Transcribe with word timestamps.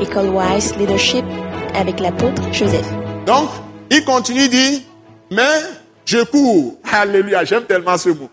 École 0.00 0.28
Wise 0.28 0.76
Leadership 0.76 1.24
avec 1.74 2.00
l'apôtre 2.00 2.42
Joseph. 2.52 2.86
Donc, 3.26 3.48
il 3.90 4.04
continue, 4.04 4.48
dit, 4.48 4.84
mais 5.30 5.60
je 6.04 6.22
cours. 6.24 6.76
Alléluia, 6.92 7.44
j'aime 7.44 7.64
tellement 7.64 7.96
ce 7.96 8.10
mot. 8.10 8.30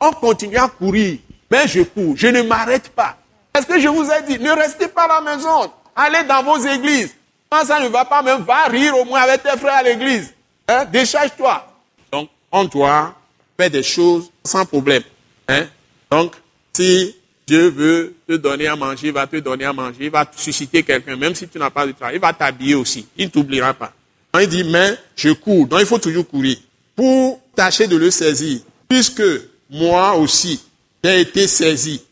On 0.00 0.12
continue 0.12 0.56
à 0.58 0.68
courir, 0.68 1.18
mais 1.50 1.66
je 1.66 1.82
cours, 1.82 2.16
je 2.16 2.26
ne 2.26 2.42
m'arrête 2.42 2.90
pas. 2.90 3.16
Est-ce 3.56 3.66
que 3.66 3.80
je 3.80 3.88
vous 3.88 4.08
ai 4.10 4.22
dit, 4.22 4.38
ne 4.38 4.50
restez 4.50 4.88
pas 4.88 5.04
à 5.04 5.20
la 5.20 5.36
maison, 5.36 5.72
allez 5.94 6.22
dans 6.24 6.42
vos 6.42 6.58
églises. 6.58 7.14
Quand 7.48 7.64
ça 7.64 7.80
ne 7.80 7.88
va 7.88 8.04
pas, 8.04 8.22
même 8.22 8.42
va 8.42 8.64
rire 8.64 8.96
au 8.98 9.04
moins 9.04 9.20
avec 9.20 9.42
tes 9.42 9.56
frères 9.56 9.76
à 9.76 9.82
l'église. 9.82 10.34
Hein? 10.68 10.84
Décharge-toi. 10.84 11.66
Donc, 12.12 12.28
on 12.52 12.64
doit 12.64 13.14
faire 13.58 13.70
des 13.70 13.82
choses 13.82 14.30
sans 14.44 14.66
problème. 14.66 15.02
Hein? 15.48 15.64
Donc, 16.10 16.34
si 16.74 17.16
Dieu 17.48 17.68
veut 17.68 18.14
te 18.26 18.32
donner 18.32 18.66
à 18.66 18.74
manger, 18.74 19.06
il 19.06 19.12
va 19.12 19.24
te 19.24 19.36
donner 19.36 19.64
à 19.64 19.72
manger, 19.72 20.06
il 20.06 20.10
va 20.10 20.28
susciter 20.36 20.82
quelqu'un, 20.82 21.14
même 21.14 21.32
si 21.32 21.46
tu 21.46 21.60
n'as 21.60 21.70
pas 21.70 21.86
de 21.86 21.92
travail, 21.92 22.16
il 22.16 22.20
va 22.20 22.32
t'habiller 22.32 22.74
aussi, 22.74 23.06
il 23.16 23.26
ne 23.26 23.30
t'oubliera 23.30 23.72
pas. 23.72 23.92
Donc, 24.34 24.42
il 24.42 24.48
dit, 24.48 24.64
mais 24.64 24.98
je 25.14 25.30
cours, 25.30 25.68
donc 25.68 25.78
il 25.78 25.86
faut 25.86 26.00
toujours 26.00 26.26
courir. 26.26 26.56
Pour 26.96 27.40
tâcher 27.54 27.86
de 27.86 27.96
le 27.96 28.10
saisir, 28.10 28.62
puisque 28.88 29.22
moi 29.70 30.14
aussi, 30.16 30.60
j'ai 31.04 31.20
été 31.20 31.46
saisi 31.46 32.02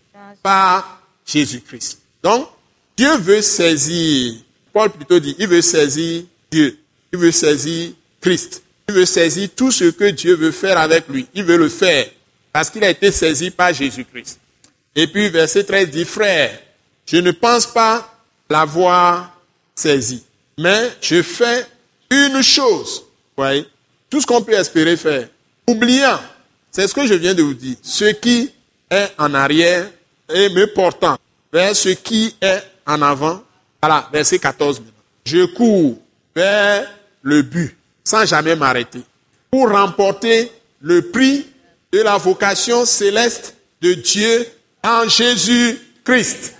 par 0.40 1.02
Jésus-Christ. 1.26 2.00
Donc, 2.22 2.48
Dieu 2.96 3.16
veut 3.16 3.42
saisir, 3.42 4.34
Paul 4.72 4.90
plutôt 4.90 5.18
dit, 5.18 5.34
il 5.40 5.48
veut 5.48 5.62
saisir 5.62 6.22
Dieu, 6.48 6.78
il 7.12 7.18
veut 7.18 7.32
saisir 7.32 7.90
Christ, 8.20 8.62
il 8.88 8.94
veut 8.94 9.04
saisir 9.04 9.48
tout 9.56 9.72
ce 9.72 9.86
que 9.86 10.10
Dieu 10.10 10.36
veut 10.36 10.52
faire 10.52 10.78
avec 10.78 11.08
lui, 11.08 11.26
il 11.34 11.42
veut 11.42 11.56
le 11.56 11.68
faire, 11.68 12.06
parce 12.52 12.70
qu'il 12.70 12.84
a 12.84 12.90
été 12.90 13.10
saisi 13.10 13.50
par 13.50 13.74
Jésus-Christ. 13.74 14.38
Et 14.96 15.06
puis 15.06 15.28
verset 15.28 15.64
13 15.64 15.90
dit, 15.90 16.04
frère, 16.04 16.58
je 17.06 17.16
ne 17.16 17.32
pense 17.32 17.66
pas 17.66 18.14
l'avoir 18.48 19.36
saisi, 19.74 20.24
mais 20.58 20.90
je 21.00 21.22
fais 21.22 21.66
une 22.10 22.42
chose. 22.42 23.04
Voyez, 23.36 23.66
tout 24.08 24.20
ce 24.20 24.26
qu'on 24.26 24.42
peut 24.42 24.52
espérer 24.52 24.96
faire. 24.96 25.28
Oubliant, 25.66 26.20
c'est 26.70 26.86
ce 26.86 26.94
que 26.94 27.06
je 27.06 27.14
viens 27.14 27.34
de 27.34 27.42
vous 27.42 27.54
dire, 27.54 27.76
ce 27.82 28.04
qui 28.12 28.52
est 28.90 29.12
en 29.18 29.34
arrière 29.34 29.90
et 30.32 30.48
me 30.50 30.66
portant 30.66 31.16
vers 31.52 31.74
ce 31.74 31.90
qui 31.90 32.34
est 32.40 32.62
en 32.86 33.02
avant. 33.02 33.42
Voilà, 33.82 34.08
verset 34.12 34.38
14. 34.38 34.82
Je 35.24 35.46
cours 35.46 35.98
vers 36.34 36.88
le 37.22 37.42
but 37.42 37.76
sans 38.04 38.26
jamais 38.26 38.54
m'arrêter 38.54 39.00
pour 39.50 39.70
remporter 39.70 40.50
le 40.80 41.10
prix 41.10 41.46
de 41.92 42.00
la 42.00 42.18
vocation 42.18 42.84
céleste 42.84 43.56
de 43.80 43.94
Dieu 43.94 44.46
en 44.84 45.08
Jésus-Christ. 45.08 46.54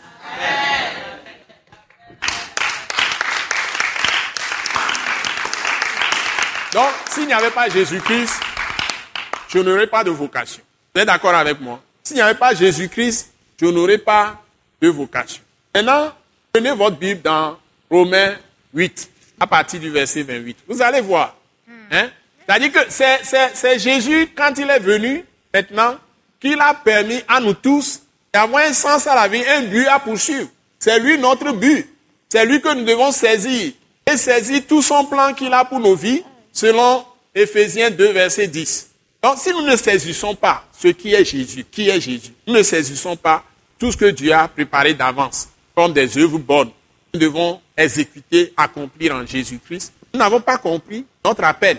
Donc, 6.72 6.90
s'il 7.10 7.26
n'y 7.26 7.32
avait 7.32 7.50
pas 7.50 7.68
Jésus-Christ, 7.68 8.32
je 9.48 9.58
n'aurais 9.58 9.86
pas 9.86 10.02
de 10.02 10.10
vocation. 10.10 10.62
Vous 10.94 11.00
êtes 11.00 11.06
d'accord 11.06 11.34
avec 11.34 11.60
moi? 11.60 11.80
S'il 12.02 12.16
n'y 12.16 12.22
avait 12.22 12.38
pas 12.38 12.54
Jésus-Christ, 12.54 13.30
je 13.60 13.66
n'aurais 13.66 13.98
pas 13.98 14.42
de 14.80 14.88
vocation. 14.88 15.42
Maintenant, 15.74 16.12
prenez 16.52 16.72
votre 16.72 16.96
Bible 16.96 17.22
dans 17.22 17.58
Romains 17.90 18.34
8, 18.72 19.10
à 19.38 19.46
partir 19.46 19.78
du 19.78 19.90
verset 19.90 20.22
28. 20.22 20.58
Vous 20.66 20.82
allez 20.82 21.00
voir. 21.00 21.36
Hein? 21.92 22.08
C'est-à-dire 22.46 22.72
que 22.72 22.90
c'est 22.90 23.78
Jésus, 23.78 24.30
quand 24.34 24.52
il 24.56 24.68
est 24.68 24.80
venu, 24.80 25.24
maintenant, 25.52 25.96
qu'il 26.40 26.60
a 26.60 26.74
permis 26.74 27.22
à 27.28 27.38
nous 27.38 27.54
tous 27.54 28.00
d'avoir 28.34 28.64
un 28.64 28.72
sens 28.72 29.06
à 29.06 29.14
la 29.14 29.28
vie, 29.28 29.44
un 29.46 29.62
but 29.62 29.86
à 29.86 30.00
poursuivre. 30.00 30.48
C'est 30.80 30.98
lui 30.98 31.16
notre 31.16 31.52
but. 31.52 31.88
C'est 32.28 32.44
lui 32.44 32.60
que 32.60 32.74
nous 32.74 32.84
devons 32.84 33.12
saisir. 33.12 33.72
Et 34.06 34.16
saisir 34.16 34.62
tout 34.68 34.82
son 34.82 35.04
plan 35.04 35.32
qu'il 35.32 35.52
a 35.54 35.64
pour 35.64 35.78
nos 35.78 35.94
vies, 35.94 36.22
selon 36.52 37.04
Ephésiens 37.34 37.90
2, 37.90 38.10
verset 38.12 38.48
10. 38.48 38.90
Donc, 39.22 39.38
si 39.38 39.50
nous 39.50 39.62
ne 39.62 39.76
saisissons 39.76 40.34
pas 40.34 40.64
ce 40.78 40.88
qui 40.88 41.14
est 41.14 41.24
Jésus, 41.24 41.64
qui 41.70 41.88
est 41.88 42.00
Jésus, 42.00 42.32
nous 42.46 42.54
ne 42.54 42.62
saisissons 42.62 43.16
pas 43.16 43.42
tout 43.78 43.90
ce 43.92 43.96
que 43.96 44.06
Dieu 44.06 44.32
a 44.32 44.48
préparé 44.48 44.92
d'avance, 44.92 45.48
comme 45.74 45.92
des 45.92 46.18
œuvres 46.18 46.38
bonnes, 46.38 46.70
nous 47.14 47.20
devons 47.20 47.60
exécuter, 47.76 48.52
accomplir 48.56 49.14
en 49.14 49.24
Jésus-Christ. 49.24 49.92
Nous 50.12 50.18
n'avons 50.18 50.40
pas 50.40 50.58
compris 50.58 51.06
notre 51.24 51.44
appel. 51.44 51.76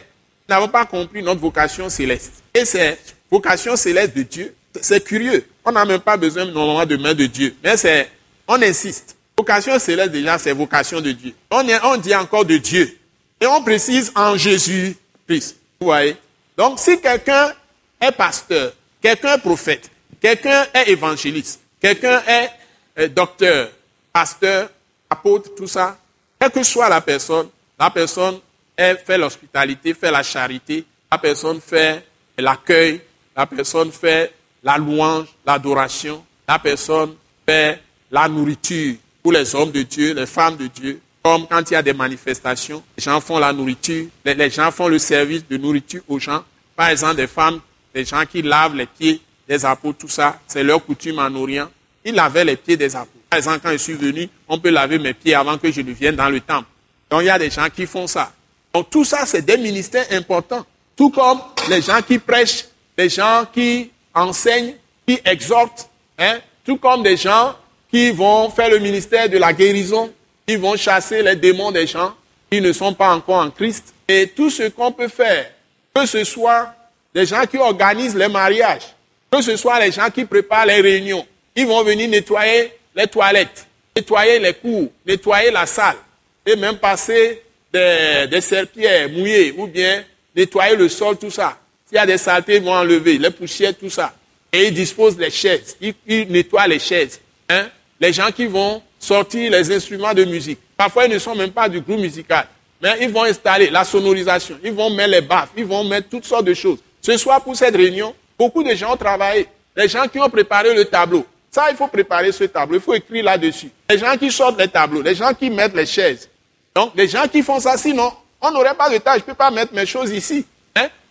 Nous 0.48 0.56
n'avons 0.56 0.70
pas 0.70 0.86
compris 0.86 1.22
notre 1.22 1.42
vocation 1.42 1.90
céleste. 1.90 2.42
Et 2.54 2.66
cette 2.66 3.16
vocation 3.30 3.76
céleste 3.76 4.16
de 4.16 4.24
Dieu, 4.24 4.56
c'est 4.82 5.04
curieux. 5.04 5.46
On 5.64 5.72
n'a 5.72 5.86
même 5.86 6.00
pas 6.00 6.18
besoin 6.18 6.46
normalement 6.46 6.86
de 6.86 6.98
main 6.98 7.14
de 7.14 7.26
Dieu. 7.26 7.56
Mais 7.64 7.78
c'est, 7.78 8.10
on 8.48 8.62
insiste. 8.62 9.16
Vocation 9.38 9.78
céleste 9.80 10.12
déjà, 10.12 10.38
c'est 10.38 10.54
vocation 10.54 11.02
de 11.02 11.12
Dieu. 11.12 11.34
On, 11.52 11.98
dit 11.98 12.16
encore 12.16 12.46
de 12.46 12.58
Dieu. 12.58 12.98
Et 13.42 13.48
on 13.48 13.62
précise 13.62 14.12
en 14.16 14.38
Jésus-Christ. 14.38 15.58
Vous 15.80 15.88
voyez? 15.88 16.16
Donc, 16.58 16.80
si 16.80 17.00
quelqu'un 17.02 17.54
est 18.00 18.12
pasteur, 18.12 18.72
quelqu'un 19.02 19.36
est 19.36 19.42
prophète, 19.42 19.90
quelqu'un 20.22 20.66
est 20.74 20.90
évangéliste, 20.90 21.60
quelqu'un 21.82 22.22
est 22.28 23.10
docteur, 23.10 23.70
pasteur, 24.14 24.70
apôtre, 25.10 25.50
tout 25.56 25.68
ça, 25.68 25.98
quelle 26.40 26.52
que 26.52 26.64
soit 26.64 26.88
la 26.88 27.02
personne, 27.02 27.50
la 27.78 27.90
personne 27.90 28.40
fait 28.78 29.18
l'hospitalité, 29.18 29.94
fait 29.94 30.12
la 30.12 30.24
charité, 30.24 30.86
la 31.12 31.18
personne 31.18 31.60
fait 31.60 32.06
l'accueil, 32.38 33.02
la 33.36 33.46
personne 33.46 33.92
fait 33.92 34.34
la 34.66 34.78
louange, 34.80 35.28
l'adoration, 35.46 36.26
la 36.48 36.58
personne 36.58 37.14
fait 37.48 37.80
la 38.12 38.28
nourriture 38.28 38.96
pour 39.22 39.32
les 39.32 39.54
hommes 39.56 39.72
de 39.72 39.84
Dieu, 39.84 40.14
les 40.16 40.26
femmes 40.26 40.58
de 40.58 40.68
Dieu, 40.68 41.00
comme 41.24 41.48
quand 41.48 41.70
il 41.70 41.74
y 41.74 41.78
a 41.78 41.84
des 41.84 41.94
manifestations, 41.94 42.84
les 42.98 43.04
gens 43.04 43.22
font 43.22 43.38
la 43.38 43.54
nourriture, 43.54 44.08
les, 44.26 44.50
gens 44.50 44.72
font 44.72 44.88
le 44.88 45.00
service 45.00 45.48
de 45.48 45.58
nourriture 45.58 46.02
aux 46.08 46.20
gens. 46.20 46.44
Par 46.76 46.90
exemple, 46.90 47.16
des 47.16 47.28
femmes, 47.28 47.60
des 47.94 48.06
gens 48.06 48.24
qui 48.30 48.42
lavent 48.42 48.76
les 48.76 48.86
pieds 48.88 49.22
des 49.48 49.64
apôtres, 49.66 50.00
tout 50.00 50.10
ça, 50.10 50.40
c'est 50.48 50.64
leur 50.64 50.84
coutume 50.84 51.20
en 51.20 51.34
Orient. 51.36 51.70
Ils 52.04 52.14
lavaient 52.14 52.46
les 52.46 52.56
pieds 52.56 52.78
des 52.78 52.96
apôtres. 52.96 53.12
Par 53.30 53.38
exemple, 53.38 53.60
quand 53.64 53.72
je 53.72 53.78
suis 53.78 53.94
venu, 53.94 54.28
on 54.48 54.60
peut 54.60 54.70
laver 54.70 55.00
mes 55.00 55.14
pieds 55.14 55.36
avant 55.36 55.58
que 55.58 55.72
je 55.72 55.82
ne 55.82 55.92
vienne 55.92 56.16
dans 56.16 56.30
le 56.30 56.42
temple. 56.42 56.68
Donc 57.10 57.22
il 57.22 57.26
y 57.26 57.30
a 57.30 57.40
des 57.40 57.50
gens 57.50 57.68
qui 57.76 57.86
font 57.86 58.08
ça. 58.08 58.32
Donc 58.74 58.90
tout 58.90 59.06
ça, 59.06 59.26
c'est 59.26 59.44
des 59.44 59.58
ministères 59.58 60.06
importants. 60.12 60.66
Tout 60.96 61.10
comme 61.10 61.40
les 61.70 61.82
gens 61.82 62.02
qui 62.02 62.20
prêchent, 62.20 62.66
les 62.98 63.10
gens 63.10 63.46
qui 63.52 63.92
enseignent, 64.16 64.74
qui 65.08 65.20
exhortent, 65.26 65.90
hein, 66.18 66.40
tout 66.66 66.78
comme 66.78 67.04
des 67.04 67.18
gens 67.18 67.56
qui 67.92 68.12
vont 68.12 68.50
faire 68.50 68.70
le 68.70 68.80
ministère 68.80 69.30
de 69.30 69.38
la 69.38 69.54
guérison, 69.54 70.12
ils 70.48 70.58
vont 70.58 70.76
chasser 70.76 71.22
les 71.22 71.36
démons 71.36 71.72
des 71.72 71.86
gens 71.86 72.14
qui 72.50 72.62
ne 72.62 72.72
sont 72.72 72.94
pas 72.94 73.14
encore 73.14 73.44
en 73.44 73.52
Christ. 73.52 73.94
Et 74.08 74.28
tout 74.28 74.50
ce 74.50 74.64
qu'on 74.70 74.92
peut 74.92 75.08
faire, 75.08 75.52
que 75.94 76.06
ce 76.06 76.24
soit 76.24 76.74
les 77.14 77.26
gens 77.26 77.46
qui 77.46 77.58
organisent 77.58 78.16
les 78.16 78.28
mariages, 78.28 78.94
que 79.32 79.42
ce 79.42 79.56
soit 79.56 79.80
les 79.80 79.92
gens 79.92 80.10
qui 80.10 80.26
préparent 80.26 80.66
les 80.66 80.82
réunions, 80.82 81.26
ils 81.56 81.66
vont 81.66 81.84
venir 81.84 82.10
nettoyer 82.10 82.74
les 82.96 83.08
toilettes, 83.08 83.66
nettoyer 83.96 84.40
les 84.40 84.54
cours, 84.54 84.90
nettoyer 85.06 85.52
la 85.52 85.66
salle, 85.66 85.98
et 86.46 86.56
même 86.56 86.78
passer 86.78 87.42
des, 87.72 88.28
des 88.30 88.42
serpillères 88.42 89.10
mouillées, 89.10 89.54
ou 89.58 89.68
bien 89.68 90.04
nettoyer 90.36 90.76
le 90.76 90.90
sol, 90.90 91.18
tout 91.18 91.32
ça. 91.32 91.58
S'il 91.88 91.98
y 91.98 92.00
a 92.00 92.06
des 92.06 92.18
saletés, 92.18 92.56
ils 92.56 92.64
vont 92.64 92.74
enlever, 92.74 93.18
les 93.18 93.30
poussières, 93.30 93.76
tout 93.78 93.90
ça. 93.90 94.14
Et 94.52 94.68
ils 94.68 94.74
disposent 94.74 95.18
les 95.18 95.30
chaises, 95.30 95.78
ils, 95.80 96.28
nettoient 96.30 96.68
les 96.68 96.80
chaises. 96.80 97.20
Hein? 97.48 97.68
Les 98.00 98.12
gens 98.12 98.32
qui 98.32 98.48
vont 98.48 98.82
sortir 99.00 99.52
les 99.52 99.72
instruments 99.72 100.14
de 100.14 100.24
musique. 100.24 100.60
Parfois, 100.76 101.06
ils 101.06 101.14
ne 101.14 101.20
sont 101.20 101.36
même 101.36 101.52
pas 101.52 101.70
du 101.70 101.82
groupe 101.82 102.00
musical. 102.00 102.48
Mais 102.82 102.98
ils 103.02 103.10
vont 103.10 103.24
installer 103.24 103.70
la 103.70 103.84
sonorisation, 103.84 104.58
ils 104.64 104.74
vont 104.74 104.90
mettre 104.90 105.12
les 105.12 105.22
baffes, 105.22 105.50
ils 105.56 105.66
vont 105.66 105.84
mettre 105.84 106.10
toutes 106.10 106.26
sortes 106.26 106.46
de 106.46 106.54
choses. 106.54 106.80
Ce 107.02 107.16
soir, 107.18 107.42
pour 107.44 107.56
cette 107.56 107.76
réunion, 107.76 108.16
beaucoup 108.38 108.64
de 108.64 108.74
gens 108.74 108.94
ont 108.94 108.98
travaillé. 108.98 109.48
Les 109.76 109.88
gens 109.88 110.08
qui 110.08 110.20
ont 110.20 110.30
préparé 110.30 110.74
le 110.74 110.86
tableau. 110.86 111.26
Ça, 111.52 111.70
il 111.70 111.78
faut 111.78 111.88
préparer 111.88 112.32
ce 112.32 112.46
tableau, 112.46 112.78
il 112.78 112.82
faut 112.82 112.94
écrire 112.94 113.24
là-dessus. 113.24 113.70
Les 113.90 113.98
gens 113.98 114.18
qui 114.18 114.32
sortent 114.32 114.60
les 114.60 114.68
tableaux, 114.68 115.02
les 115.02 115.16
gens 115.16 115.34
qui 115.34 115.50
mettent 115.50 115.76
les 115.76 115.86
chaises. 115.86 116.30
Donc, 116.74 116.92
les 116.96 117.08
gens 117.08 117.28
qui 117.32 117.44
font 117.44 117.60
ça, 117.60 117.78
sinon, 117.78 118.12
on 118.42 118.52
n'aurait 118.52 118.74
pas 118.74 118.90
de 118.90 118.98
tâche. 118.98 119.20
Je 119.20 119.22
ne 119.22 119.26
peux 119.28 119.36
pas 119.36 119.52
mettre 119.52 119.74
mes 119.74 119.86
choses 119.86 120.12
ici. 120.12 120.46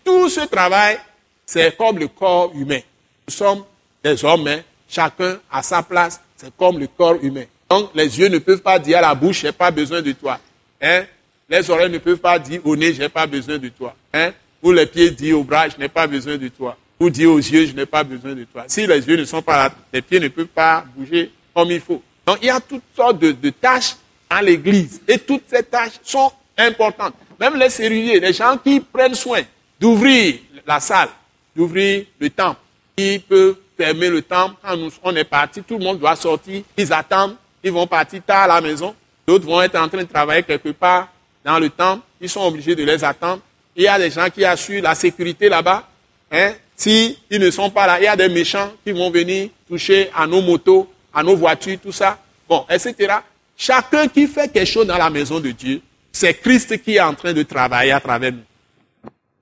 Tout 0.05 0.29
ce 0.29 0.41
travail, 0.41 0.99
c'est 1.47 1.77
comme 1.77 1.99
le 1.99 2.09
corps 2.09 2.53
humain. 2.55 2.81
Nous 3.27 3.35
sommes 3.35 3.65
des 4.03 4.23
hommes, 4.25 4.47
hein? 4.47 4.61
chacun 4.89 5.39
à 5.51 5.63
sa 5.63 5.83
place, 5.83 6.21
c'est 6.37 6.55
comme 6.57 6.79
le 6.79 6.87
corps 6.87 7.17
humain. 7.23 7.45
Donc, 7.69 7.91
les 7.95 8.19
yeux 8.19 8.29
ne 8.29 8.39
peuvent 8.39 8.61
pas 8.61 8.79
dire 8.79 8.99
à 8.99 9.01
la 9.01 9.15
bouche, 9.15 9.41
j'ai 9.41 9.53
pas 9.53 9.71
besoin 9.71 10.03
de 10.03 10.13
toi. 10.13 10.39
Hein? 10.81 11.05
Les 11.49 11.69
oreilles 11.71 11.91
ne 11.91 11.99
peuvent 11.99 12.19
pas 12.19 12.39
dire 12.39 12.61
au 12.65 12.77
nez, 12.77 12.93
j'ai 12.93 13.09
pas 13.09 13.27
besoin 13.27 13.59
de 13.59 13.69
toi. 13.69 13.95
Hein? 14.13 14.33
Ou 14.63 14.73
les 14.73 14.87
pieds 14.87 15.11
disent 15.11 15.33
au 15.33 15.43
bras, 15.43 15.69
je 15.69 15.77
n'ai 15.79 15.89
pas 15.89 16.07
besoin 16.07 16.37
de 16.37 16.49
toi. 16.49 16.77
Ou 17.01 17.11
dire 17.11 17.31
aux 17.31 17.39
yeux, 17.39 17.67
je 17.67 17.73
n'ai 17.73 17.87
pas 17.87 18.05
besoin 18.05 18.35
de 18.35 18.45
toi. 18.45 18.65
Si 18.67 18.87
les 18.87 19.07
yeux 19.07 19.17
ne 19.17 19.25
sont 19.25 19.43
pas 19.43 19.57
là, 19.57 19.75
les 19.93 20.03
pieds 20.03 20.21
ne 20.21 20.29
peuvent 20.29 20.47
pas 20.47 20.85
bouger 20.95 21.33
comme 21.55 21.71
il 21.71 21.81
faut. 21.81 22.03
Donc, 22.27 22.39
il 22.43 22.47
y 22.47 22.51
a 22.51 22.61
toutes 22.61 22.85
sortes 22.95 23.19
de, 23.19 23.33
de 23.33 23.51
tâches 23.51 23.97
à 24.29 24.43
l'église. 24.43 25.01
Et 25.09 25.19
toutes 25.19 25.45
ces 25.49 25.63
tâches 25.63 26.01
sont 26.03 26.31
importantes. 26.57 27.15
Même 27.41 27.57
les 27.57 27.71
serruriers, 27.71 28.21
les 28.21 28.33
gens 28.33 28.57
qui 28.63 28.81
prennent 28.81 29.15
soin 29.15 29.43
d'ouvrir 29.81 30.37
la 30.67 30.81
salle, 30.81 31.11
d'ouvrir 31.55 32.07
le 32.19 32.31
temple, 32.31 32.61
qui 32.97 33.19
peuvent 33.19 33.57
fermer 33.77 34.09
le 34.09 34.23
temple 34.23 34.57
quand 34.63 34.77
nous, 34.77 34.91
on 35.03 35.15
est 35.17 35.25
parti, 35.25 35.63
tout 35.63 35.79
le 35.79 35.85
monde 35.85 35.99
doit 35.99 36.17
sortir, 36.17 36.63
ils 36.77 36.93
attendent 36.93 37.37
ils 37.65 37.73
vont 37.73 37.87
partir 37.87 38.23
tard 38.23 38.43
à 38.43 38.47
la 38.47 38.61
maison, 38.61 38.95
d'autres 39.27 39.47
vont 39.47 39.63
être 39.63 39.77
en 39.77 39.89
train 39.89 40.03
de 40.03 40.09
travailler 40.09 40.43
quelque 40.43 40.69
part 40.69 41.09
dans 41.43 41.59
le 41.59 41.71
temple, 41.71 42.03
ils 42.21 42.29
sont 42.29 42.43
obligés 42.43 42.77
de 42.77 42.85
les 42.85 43.03
attendre. 43.03 43.41
Il 43.75 43.85
y 43.85 43.89
a 43.89 43.99
des 43.99 44.11
gens 44.11 44.29
qui 44.29 44.45
assurent 44.45 44.83
la 44.83 44.95
sécurité 44.95 45.49
là-bas. 45.49 45.89
Hein. 46.31 46.53
S'ils 46.77 47.17
ne 47.31 47.51
sont 47.51 47.71
pas 47.71 47.87
là, 47.87 47.99
il 47.99 48.05
y 48.05 48.07
a 48.07 48.17
des 48.17 48.29
méchants 48.29 48.71
qui 48.85 48.93
vont 48.93 49.11
venir 49.11 49.49
toucher 49.67 50.11
à 50.15 50.27
nos 50.27 50.43
motos, 50.43 50.93
à 51.13 51.23
nos 51.23 51.37
voitures, 51.37 51.79
tout 51.83 51.93
ça. 51.93 52.19
Bon, 52.49 52.67
etc. 52.69 53.15
Chacun 53.57 54.09
qui 54.09 54.27
fait 54.27 54.53
quelque 54.53 54.67
chose 54.67 54.87
dans 54.87 54.99
la 54.99 55.09
maison 55.09 55.41
de 55.41 55.51
Dieu, 55.51 55.81
c'est 56.13 56.35
Christ 56.35 56.83
qui 56.83 56.97
est 56.97 57.01
en 57.01 57.15
train 57.15 57.33
de 57.33 57.43
travailler 57.43 57.93
à 57.93 58.01
travers 58.01 58.33
nous. 58.33 58.43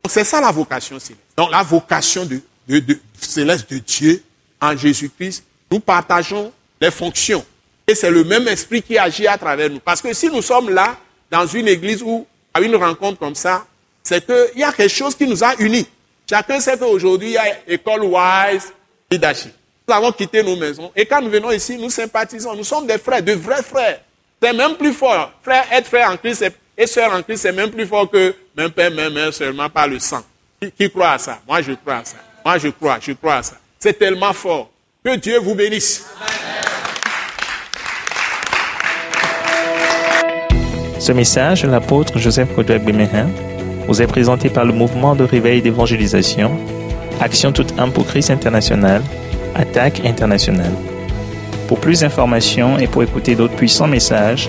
C'est 0.09 0.25
ça 0.25 0.41
la 0.41 0.51
vocation 0.51 0.99
céleste. 0.99 1.23
Donc 1.37 1.51
la 1.51 1.63
vocation 1.63 2.27
de, 2.27 2.41
céleste 3.21 3.71
de 3.71 3.79
Dieu 3.79 4.23
en 4.61 4.77
Jésus-Christ, 4.77 5.45
nous 5.71 5.81
partageons 5.81 6.53
les 6.81 6.91
fonctions. 6.91 7.45
Et 7.87 7.95
c'est 7.95 8.11
le 8.11 8.25
même 8.25 8.49
esprit 8.49 8.83
qui 8.83 8.99
agit 8.99 9.27
à 9.27 9.39
travers 9.39 9.71
nous. 9.71 9.79
Parce 9.79 10.03
que 10.03 10.13
si 10.13 10.29
nous 10.29 10.43
sommes 10.43 10.71
là, 10.71 10.97
dans 11.31 11.47
une 11.47 11.69
église 11.69 12.03
ou 12.03 12.27
à 12.53 12.61
une 12.61 12.77
rencontre 12.77 13.19
comme 13.19 13.35
ça, 13.35 13.65
c'est 14.03 14.25
qu'il 14.27 14.61
y 14.61 14.65
a 14.65 14.73
quelque 14.73 14.91
chose 14.91 15.15
qui 15.15 15.27
nous 15.27 15.43
a 15.43 15.55
unis. 15.59 15.87
Chacun 16.29 16.61
sait 16.61 16.77
qu'aujourd'hui, 16.77 17.29
il 17.29 17.33
y 17.33 17.39
a 17.39 17.45
école 17.69 18.03
wise 18.03 18.73
leadership. 19.11 19.53
Nous 19.89 19.95
avons 19.95 20.13
quitté 20.13 20.43
nos 20.43 20.57
maisons. 20.57 20.91
Et 20.97 21.07
quand 21.07 21.21
nous 21.21 21.31
venons 21.31 21.51
ici, 21.51 21.77
nous 21.77 21.91
sympathisons. 21.91 22.55
Nous 22.55 22.65
sommes 22.65 22.87
des 22.87 22.99
frères, 22.99 23.23
de 23.23 23.33
vrais 23.33 23.63
frères. 23.63 24.01
C'est 24.43 24.53
même 24.53 24.77
plus 24.77 24.93
fort. 24.93 25.33
Frère, 25.43 25.65
être 25.73 25.87
frère 25.87 26.11
en 26.11 26.17
Christ 26.17 26.45
et 26.77 26.87
sœur 26.87 27.13
en 27.13 27.23
Christ, 27.23 27.43
c'est 27.43 27.53
même 27.53 27.71
plus 27.71 27.87
fort 27.87 28.11
que 28.11 28.35
même 28.57 28.71
père, 28.71 28.91
même 28.91 29.13
mère 29.13 29.33
seulement 29.33 29.69
par 29.69 29.89
le 29.89 29.99
sang. 29.99 30.23
Qui, 30.79 30.91
croit 30.91 31.13
à 31.13 31.19
ça? 31.19 31.39
Moi, 31.47 31.61
je 31.61 31.73
crois 31.73 31.97
à 31.97 32.05
ça. 32.05 32.17
Moi, 32.45 32.59
je 32.59 32.69
crois, 32.69 32.99
je 33.01 33.13
crois 33.13 33.37
à 33.37 33.43
ça. 33.43 33.57
C'est 33.79 33.99
tellement 33.99 34.33
fort. 34.33 34.71
Que 35.05 35.17
Dieu 35.17 35.39
vous 35.39 35.55
bénisse. 35.55 36.07
Ce 40.99 41.11
message, 41.11 41.65
l'apôtre 41.65 42.19
Joseph 42.19 42.55
Kodouak 42.55 42.85
Bemehin, 42.85 43.29
vous 43.89 44.01
est 44.01 44.07
présenté 44.07 44.49
par 44.49 44.65
le 44.65 44.73
mouvement 44.73 45.17
de 45.17 45.25
réveil 45.25 45.61
d'évangélisation, 45.61 46.57
Action 47.21 47.53
toute 47.53 47.77
âme 47.79 47.93
pour 47.93 48.07
Christ 48.07 48.31
international, 48.31 49.03
Attaque 49.55 50.05
internationale. 50.05 50.73
Pour 51.67 51.81
plus 51.81 52.01
d'informations 52.01 52.79
et 52.79 52.87
pour 52.87 53.03
écouter 53.03 53.35
d'autres 53.35 53.57
puissants 53.57 53.89
messages, 53.89 54.49